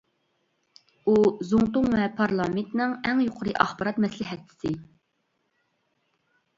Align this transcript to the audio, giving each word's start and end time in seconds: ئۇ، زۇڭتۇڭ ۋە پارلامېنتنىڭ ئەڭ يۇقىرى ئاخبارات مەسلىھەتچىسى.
ئۇ، 1.05 1.13
زۇڭتۇڭ 1.49 1.85
ۋە 1.99 2.07
پارلامېنتنىڭ 2.21 2.97
ئەڭ 3.05 3.23
يۇقىرى 3.27 3.57
ئاخبارات 3.61 4.03
مەسلىھەتچىسى. 4.07 4.77